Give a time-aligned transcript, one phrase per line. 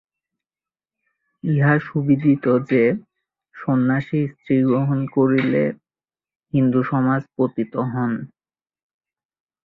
[1.43, 2.83] ইহা সুবিদিত যে,
[3.55, 5.63] সন্ন্যাসী স্ত্রী গ্রহণ করিলে
[6.53, 8.11] হিন্দুসমাজে পতিত হন।